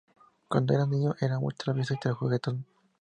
Cuando 0.47 0.73
era 0.73 0.87
niño, 0.87 1.13
era 1.21 1.39
muy 1.39 1.53
travieso 1.53 1.93
y 1.93 2.09
juguetón. 2.09 2.65